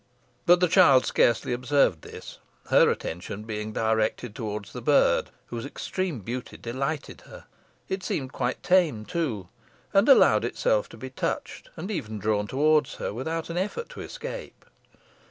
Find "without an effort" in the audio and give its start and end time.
13.13-13.89